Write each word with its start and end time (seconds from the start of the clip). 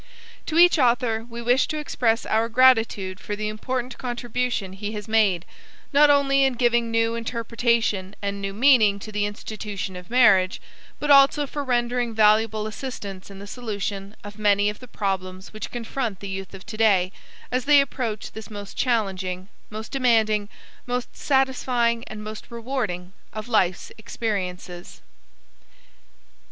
To 0.47 0.57
each 0.57 0.79
author 0.79 1.27
we 1.29 1.43
wish 1.43 1.67
to 1.67 1.77
express 1.77 2.25
our 2.25 2.49
gratitude 2.49 3.19
for 3.19 3.35
the 3.35 3.47
important 3.47 3.99
contribution 3.99 4.73
he 4.73 4.93
has 4.93 5.07
made, 5.07 5.45
not 5.93 6.09
only 6.09 6.43
in 6.43 6.53
giving 6.53 6.89
new 6.89 7.13
interpretation 7.13 8.15
and 8.19 8.41
new 8.41 8.51
meaning 8.51 8.97
to 8.97 9.11
the 9.11 9.27
institution 9.27 9.95
of 9.95 10.09
marriage, 10.09 10.59
but 10.99 11.11
also 11.11 11.45
for 11.45 11.63
rendering 11.63 12.15
valuable 12.15 12.65
assistance 12.65 13.29
in 13.29 13.37
the 13.37 13.45
solution 13.45 14.15
of 14.23 14.39
many 14.39 14.71
of 14.71 14.79
the 14.79 14.87
problems 14.87 15.53
which 15.53 15.69
confront 15.69 16.19
the 16.19 16.27
Youth 16.29 16.55
of 16.55 16.65
today 16.65 17.11
as 17.51 17.65
they 17.65 17.79
approach 17.79 18.31
this 18.31 18.49
most 18.49 18.75
challenging, 18.75 19.49
most 19.69 19.91
demanding, 19.91 20.49
most 20.87 21.15
satisfying 21.15 22.03
and 22.07 22.23
most 22.23 22.49
rewarding 22.49 23.13
of 23.33 23.47
Life's 23.47 23.91
experiences. 23.99 25.01